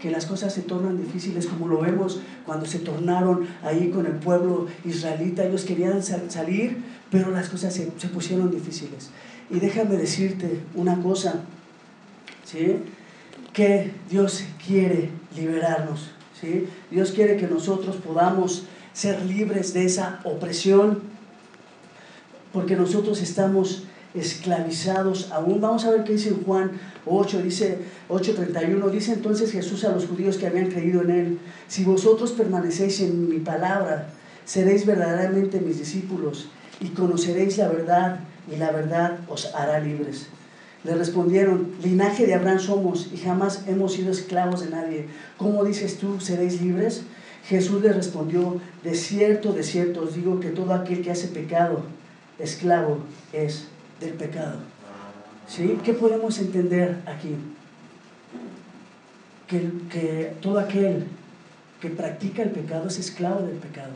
[0.00, 4.12] Que las cosas se tornan difíciles como lo vemos cuando se tornaron ahí con el
[4.12, 5.44] pueblo israelita.
[5.44, 9.10] Ellos querían salir, pero las cosas se, se pusieron difíciles.
[9.48, 11.40] Y déjame decirte una cosa,
[12.44, 12.82] ¿sí?
[13.56, 16.10] que Dios quiere liberarnos.
[16.38, 16.68] ¿sí?
[16.90, 18.66] Dios quiere que nosotros podamos
[18.96, 21.00] ser libres de esa opresión,
[22.54, 23.82] porque nosotros estamos
[24.14, 25.60] esclavizados aún.
[25.60, 26.70] Vamos a ver qué dice Juan
[27.04, 27.78] 8, dice
[28.08, 33.00] 8:31, dice entonces Jesús a los judíos que habían creído en él, si vosotros permanecéis
[33.02, 34.08] en mi palabra,
[34.46, 36.48] seréis verdaderamente mis discípulos
[36.80, 40.28] y conoceréis la verdad y la verdad os hará libres.
[40.84, 45.08] Le respondieron, linaje de Abraham somos y jamás hemos sido esclavos de nadie.
[45.36, 47.02] ¿Cómo dices tú, seréis libres?
[47.48, 51.82] Jesús le respondió, de cierto, de cierto os digo que todo aquel que hace pecado,
[52.38, 52.98] esclavo
[53.32, 53.68] es
[54.00, 54.58] del pecado.
[55.48, 55.78] ¿Sí?
[55.84, 57.36] ¿Qué podemos entender aquí?
[59.46, 61.06] Que, que todo aquel
[61.80, 63.92] que practica el pecado es esclavo del pecado.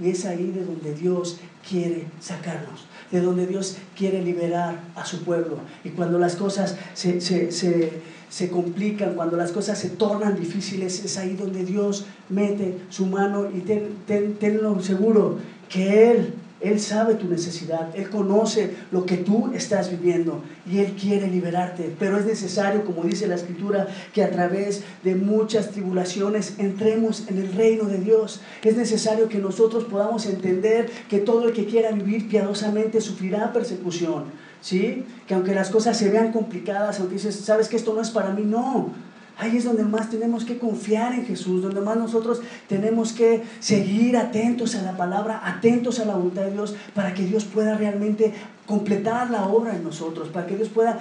[0.00, 1.38] Y es ahí de donde Dios
[1.68, 5.58] quiere sacarnos, de donde Dios quiere liberar a su pueblo.
[5.84, 7.92] Y cuando las cosas se, se, se
[8.28, 13.48] se complican, cuando las cosas se tornan difíciles, es ahí donde Dios mete su mano
[13.50, 19.50] y ten, tenlo seguro que Él, Él sabe tu necesidad, Él conoce lo que tú
[19.54, 21.94] estás viviendo y Él quiere liberarte.
[21.98, 27.38] Pero es necesario, como dice la Escritura, que a través de muchas tribulaciones entremos en
[27.38, 28.40] el reino de Dios.
[28.62, 34.43] Es necesario que nosotros podamos entender que todo el que quiera vivir piadosamente sufrirá persecución
[34.64, 35.04] ¿sí?
[35.28, 38.30] Que aunque las cosas se vean complicadas, aunque dices, sabes que esto no es para
[38.30, 38.88] mí, no.
[39.36, 44.16] Ahí es donde más tenemos que confiar en Jesús, donde más nosotros tenemos que seguir
[44.16, 48.32] atentos a la palabra, atentos a la voluntad de Dios, para que Dios pueda realmente
[48.64, 50.98] completar la obra en nosotros, para que Dios pueda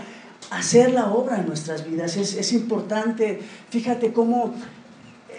[0.52, 2.17] hacer la obra en nuestras vidas.
[2.17, 4.56] Es, es importante, fíjate cómo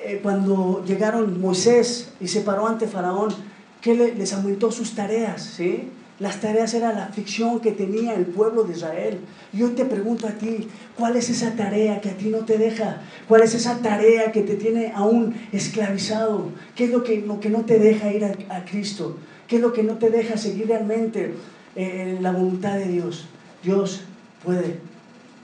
[0.06, 3.34] eh, cuando llegaron Moisés y se paró ante Faraón,
[3.82, 5.90] que les aumentó sus tareas, ¿sí?
[6.20, 9.18] Las tareas era la aflicción que tenía el pueblo de Israel.
[9.52, 12.56] Y hoy te pregunto a ti, ¿cuál es esa tarea que a ti no te
[12.56, 13.02] deja?
[13.26, 16.50] ¿Cuál es esa tarea que te tiene aún esclavizado?
[16.76, 19.16] ¿Qué es lo que, que no te deja ir a, Cristo?
[19.48, 21.34] ¿Qué es lo que no te deja seguir realmente
[21.74, 23.26] eh, la voluntad de Dios?
[23.64, 24.02] Dios
[24.44, 24.78] puede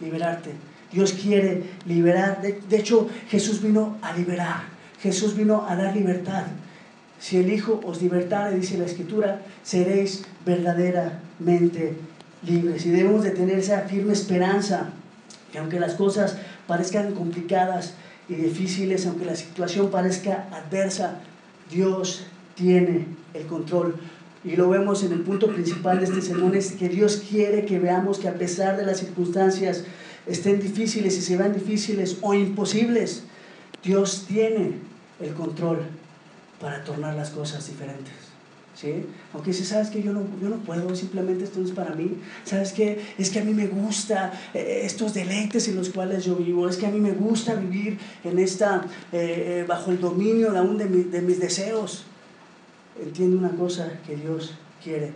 [0.00, 0.50] liberarte.
[0.92, 2.42] Dios quiere liberar.
[2.42, 4.62] de hecho, Jesús vino a liberar.
[5.02, 6.44] Jesús vino a dar libertad.
[7.20, 11.92] Si el Hijo os libertare, dice la Escritura, seréis verdaderamente
[12.42, 12.86] libres.
[12.86, 14.90] Y debemos de tener esa firme esperanza
[15.52, 17.92] que aunque las cosas parezcan complicadas
[18.28, 21.20] y difíciles, aunque la situación parezca adversa,
[21.70, 23.96] Dios tiene el control.
[24.42, 27.78] y lo vemos en el punto principal de este sermón, es que Dios quiere que
[27.78, 29.84] veamos que a pesar de las circunstancias
[30.26, 33.24] estén difíciles y se vean difíciles o imposibles,
[33.82, 34.78] Dios tiene
[35.20, 35.80] el control
[36.60, 38.14] para tornar las cosas diferentes.
[38.74, 39.04] ¿Sí?
[39.34, 42.16] Aunque si sabes que yo no, yo no puedo, simplemente esto no es para mí.
[42.44, 46.36] Sabes que es que a mí me gusta eh, estos deleites en los cuales yo
[46.36, 50.56] vivo, es que a mí me gusta vivir en esta, eh, eh, bajo el dominio
[50.56, 52.04] aún de, de mis deseos.
[53.02, 55.12] Entiende una cosa, que Dios quiere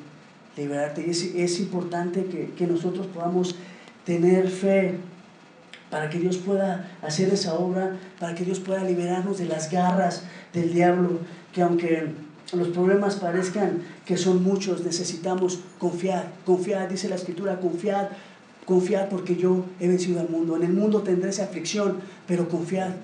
[0.57, 3.55] liberarte y es, es importante que, que nosotros podamos
[4.05, 4.99] tener fe
[5.95, 10.25] para que Dios pueda hacer esa obra, para que Dios pueda liberarnos de las garras
[10.53, 11.21] del diablo,
[11.53, 12.09] que aunque
[12.53, 18.11] los problemas parezcan que son muchos, necesitamos confiar, confiar, dice la escritura, confiar,
[18.65, 20.57] confiar porque yo he vencido al mundo.
[20.57, 22.97] En el mundo tendré esa aflicción, pero confiar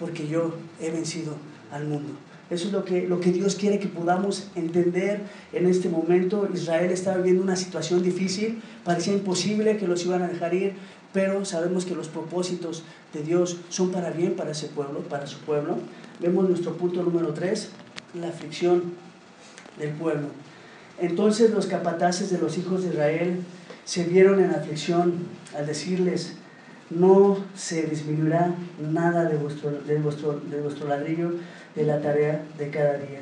[0.00, 1.34] porque yo he vencido
[1.70, 2.14] al mundo.
[2.50, 5.20] Eso es lo que, lo que Dios quiere que podamos entender
[5.52, 6.48] en este momento.
[6.54, 10.72] Israel estaba viviendo una situación difícil, parecía imposible que los iban a dejar ir,
[11.12, 15.38] pero sabemos que los propósitos de Dios son para bien para ese pueblo, para su
[15.40, 15.78] pueblo.
[16.20, 17.70] Vemos nuestro punto número 3,
[18.20, 18.82] la aflicción
[19.78, 20.28] del pueblo.
[21.00, 23.40] Entonces los capataces de los hijos de Israel
[23.84, 25.14] se vieron en aflicción
[25.56, 26.34] al decirles,
[26.90, 31.32] no se disminuirá nada de vuestro, de vuestro, de vuestro ladrillo
[31.74, 33.20] de la tarea de cada día.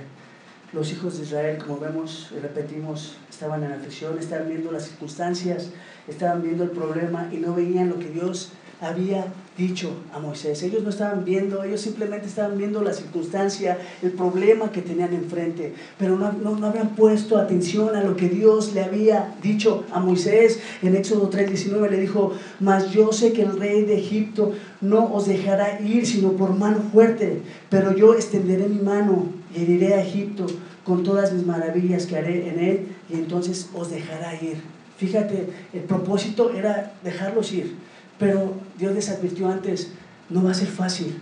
[0.77, 5.71] Los hijos de Israel, como vemos y repetimos, estaban en aflicción, estaban viendo las circunstancias,
[6.07, 9.25] estaban viendo el problema y no veían lo que Dios había
[9.57, 10.63] dicho a Moisés.
[10.63, 15.73] Ellos no estaban viendo, ellos simplemente estaban viendo la circunstancia, el problema que tenían enfrente,
[15.99, 20.61] pero no, no, habían puesto atención a lo que Dios le había dicho a Moisés.
[20.83, 25.27] En Éxodo 3:19 le dijo, mas yo sé que el rey de Egipto no os
[25.27, 30.47] dejará ir sino por mano fuerte, pero yo extenderé mi mano y heriré a Egipto
[30.85, 34.59] con todas mis maravillas que haré en él y entonces os dejará ir.
[34.99, 37.87] Fíjate, el propósito era dejarlos ir
[38.19, 39.91] pero Dios les advirtió antes,
[40.31, 41.19] no va a ser fácil,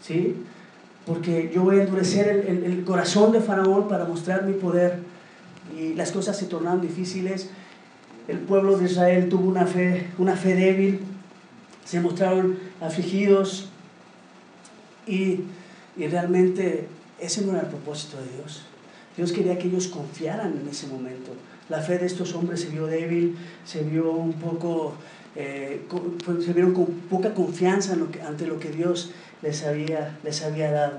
[0.00, 0.36] ¿sí?
[1.04, 4.98] Porque yo voy a endurecer el, el, corazón de Faraón para mostrar mi poder.
[5.76, 7.50] Y las cosas se tornaron difíciles.
[8.26, 11.00] El pueblo de Israel tuvo una fe, una fe débil.
[11.84, 13.68] Se mostraron afligidos.
[15.06, 15.42] Y,
[15.96, 16.88] y realmente
[17.20, 18.62] ese no era el propósito de Dios.
[19.16, 21.32] Dios quería que ellos confiaran en ese momento.
[21.68, 24.94] La fe de estos hombres se vio débil, se vio un poco
[25.38, 25.82] eh,
[26.24, 27.94] pues, se vieron con poca confianza
[28.26, 29.10] ante lo que Dios
[29.42, 30.98] les había, les había dado.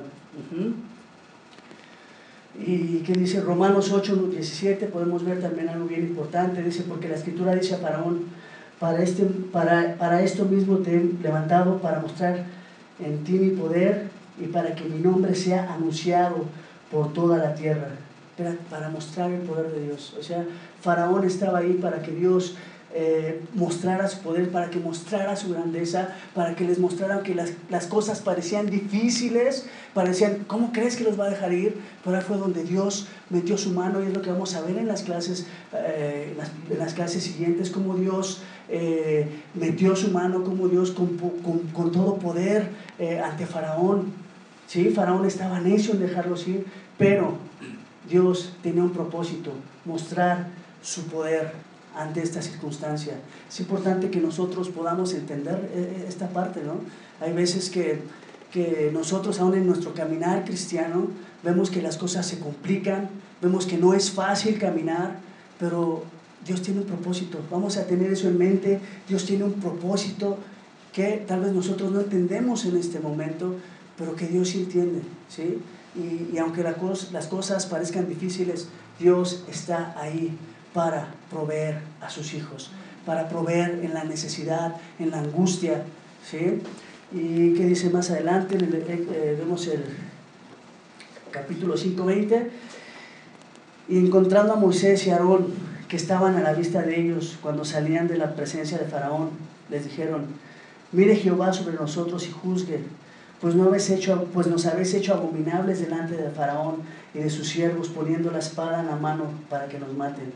[2.60, 7.15] Y que dice Romanos 8, 17, podemos ver también algo bien importante, dice, porque la
[7.15, 8.25] escritura dice a Faraón,
[8.80, 12.45] para, este, para, para esto mismo te he levantado, para mostrar
[13.03, 16.45] en ti mi poder y para que mi nombre sea anunciado
[16.91, 17.89] por toda la tierra,
[18.38, 20.15] para, para mostrar el poder de Dios.
[20.19, 20.45] O sea,
[20.82, 22.56] Faraón estaba ahí para que Dios
[22.93, 27.52] eh, mostrara su poder, para que mostrara su grandeza, para que les mostrara que las,
[27.69, 31.78] las, cosas parecían difíciles, parecían, ¿cómo crees que los va a dejar ir?
[32.04, 34.78] Pero ahí fue donde Dios metió su mano y es lo que vamos a ver
[34.78, 40.12] en las clases, eh, en, las, en, las, clases siguientes, cómo Dios eh, metió su
[40.12, 42.69] mano, cómo Dios con, con, con todo poder
[43.00, 44.26] eh, ante Faraón.
[44.67, 44.89] ¿Sí?
[44.89, 46.65] Faraón estaba necio en dejarlos ir,
[46.97, 47.38] pero
[48.10, 49.51] Dios tenía un propósito,
[49.86, 50.47] mostrar
[50.84, 51.53] su poder
[51.95, 53.13] ante esta circunstancia.
[53.49, 56.75] Es importante que nosotros podamos entender eh, eh, esta parte, ¿no?
[57.19, 58.01] Hay veces que,
[58.51, 61.08] que nosotros, aún en nuestro caminar cristiano,
[61.43, 63.10] vemos que las cosas se complican,
[63.41, 65.17] vemos que no es fácil caminar,
[65.60, 66.03] pero
[66.45, 67.39] Dios tiene un propósito.
[67.51, 68.80] Vamos a tener eso en mente.
[69.08, 70.38] Dios tiene un propósito
[70.93, 73.56] que tal vez nosotros no entendemos en este momento,
[73.97, 75.60] pero que Dios sí entiende, ¿sí?
[75.95, 76.75] Y, y aunque la
[77.12, 78.67] las cosas parezcan difíciles,
[78.99, 80.38] Dios está ahí
[80.73, 82.71] para proveer a sus hijos,
[83.05, 85.83] para proveer en la necesidad, en la angustia.
[86.29, 86.62] ¿sí?
[87.12, 88.57] ¿Y qué dice más adelante?
[88.57, 89.83] Eh, eh, vemos el
[91.31, 92.49] capítulo 5.20.
[93.89, 95.47] Y encontrando a Moisés y Aarón,
[95.88, 99.30] que estaban a la vista de ellos cuando salían de la presencia de Faraón,
[99.69, 100.26] les dijeron,
[100.91, 102.82] mire Jehová sobre nosotros y juzgue,
[103.41, 106.77] pues, no habéis hecho, pues nos habéis hecho abominables delante de Faraón
[107.13, 110.31] y de sus siervos, poniendo la espada en la mano para que nos maten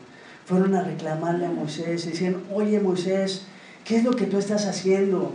[0.52, 3.46] fueron a reclamarle a Moisés y decían, oye Moisés,
[3.86, 5.32] ¿qué es lo que tú estás haciendo?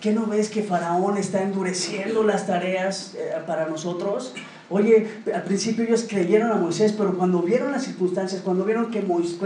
[0.00, 4.34] ¿Qué no ves que Faraón está endureciendo las tareas eh, para nosotros?
[4.70, 9.04] Oye, al principio ellos creyeron a Moisés, pero cuando vieron las circunstancias, cuando vieron que,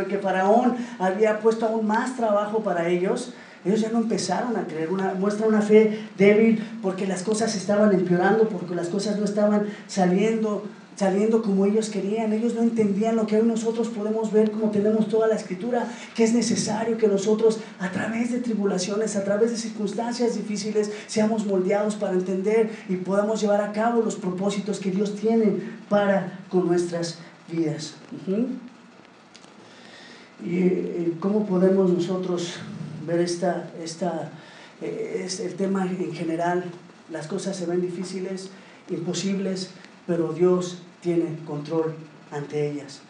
[0.09, 3.35] que Faraón había puesto aún más trabajo para ellos,
[3.65, 4.89] ellos ya no empezaron a creer,
[5.19, 10.65] muestra una fe débil porque las cosas estaban empeorando, porque las cosas no estaban saliendo
[11.01, 12.35] saliendo como ellos querían.
[12.35, 16.25] Ellos no entendían lo que hoy nosotros podemos ver como tenemos toda la escritura, que
[16.25, 21.95] es necesario que nosotros a través de tribulaciones, a través de circunstancias difíciles, seamos moldeados
[21.95, 25.55] para entender y podamos llevar a cabo los propósitos que Dios tiene
[25.89, 27.19] para con nuestras
[27.51, 27.95] vidas.
[30.45, 32.57] ¿Y eh, cómo podemos nosotros
[33.07, 34.31] ver esta, esta,
[34.81, 36.65] eh, el tema en general?
[37.11, 38.51] Las cosas se ven difíciles,
[38.89, 39.71] imposibles,
[40.07, 41.95] pero Dios tiene control
[42.31, 43.01] ante ellas.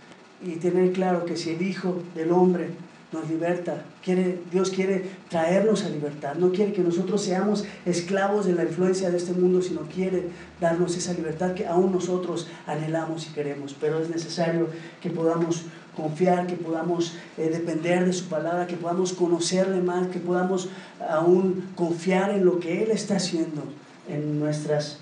[0.43, 2.70] Y tener claro que si el Hijo del Hombre
[3.12, 8.53] nos liberta, quiere, Dios quiere traernos a libertad, no quiere que nosotros seamos esclavos de
[8.53, 10.28] la influencia de este mundo, sino quiere
[10.61, 13.76] darnos esa libertad que aún nosotros anhelamos y queremos.
[13.80, 14.68] Pero es necesario
[15.01, 15.64] que podamos
[16.01, 20.68] confiar, que podamos eh, depender de su palabra, que podamos conocerle más, que podamos
[21.09, 23.62] aún confiar en lo que Él está haciendo
[24.09, 24.98] en nuestras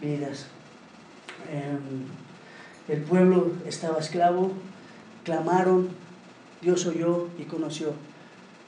[0.00, 0.46] vidas.
[1.50, 2.06] Em,
[2.88, 4.52] el pueblo estaba esclavo,
[5.24, 5.88] clamaron,
[6.60, 7.92] Dios oyó y conoció.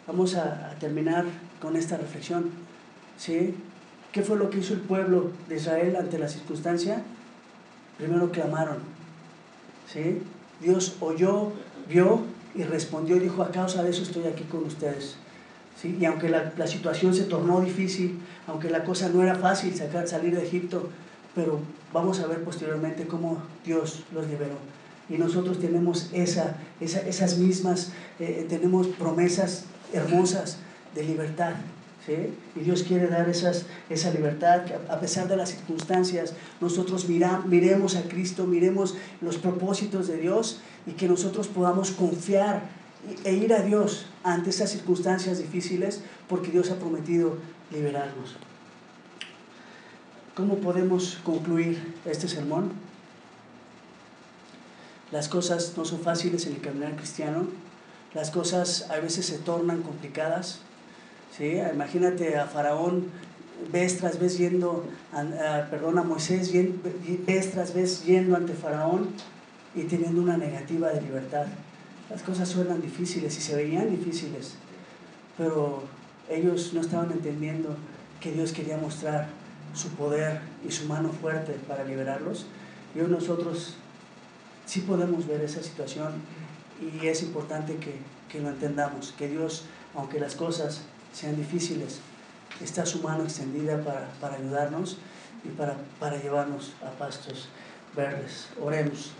[0.06, 1.24] Vamos a, terminar
[1.60, 2.50] con esta reflexión.
[3.16, 3.54] ¿sí?
[4.12, 7.02] ¿Qué fue lo que hizo el pueblo de Israel ante la circunstancia?
[7.98, 8.78] Primero clamaron.
[9.92, 10.22] ¿sí?
[10.60, 11.52] Dios oyó,
[11.88, 12.22] vio
[12.54, 15.16] y respondió y dijo, a causa de eso estoy aquí con ustedes.
[15.80, 15.96] ¿sí?
[16.00, 20.06] Y aunque la, la, situación se tornó difícil, aunque la cosa no era fácil sacar,
[20.06, 20.88] salir de Egipto,
[21.34, 21.60] pero
[21.92, 24.56] vamos a ver posteriormente cómo Dios los liberó.
[25.08, 30.58] Y nosotros tenemos esa, esas mismas, eh, tenemos promesas hermosas
[30.94, 31.54] de libertad.
[32.06, 37.42] Y Dios quiere dar esas, esa libertad, que a pesar de las circunstancias, nosotros mira,
[37.46, 42.62] miremos a Cristo, miremos los propósitos de Dios y que nosotros podamos confiar
[43.24, 47.38] e ir a Dios ante esas circunstancias difíciles, porque Dios ha prometido
[47.70, 48.36] liberarnos.
[50.34, 52.72] ¿Cómo podemos concluir este sermón?
[55.10, 57.46] Las cosas no son fáciles en el caminar cristiano,
[58.14, 60.60] las cosas a veces se tornan complicadas.
[61.36, 61.58] ¿Sí?
[61.72, 63.10] Imagínate a Faraón
[63.72, 66.52] vez tras vez yendo, a, perdón, a Moisés
[67.26, 69.08] vez tras vez yendo ante Faraón
[69.74, 71.46] y teniendo una negativa de libertad.
[72.10, 74.54] Las cosas suenan difíciles y se veían difíciles,
[75.38, 75.84] pero
[76.28, 77.76] ellos no estaban entendiendo
[78.20, 79.28] que Dios quería mostrar
[79.74, 82.46] su poder y su mano fuerte para liberarlos.
[82.94, 83.74] Y hoy nosotros
[84.66, 86.12] sí podemos ver esa situación
[86.80, 87.94] y es importante que,
[88.30, 89.64] que lo entendamos, que Dios,
[89.94, 90.82] aunque las cosas
[91.14, 92.00] sean difíciles,
[92.60, 94.98] está su mano extendida para, para ayudarnos
[95.44, 97.48] y para, para llevarnos a pastos
[97.96, 98.48] verdes.
[98.60, 99.12] Oremos.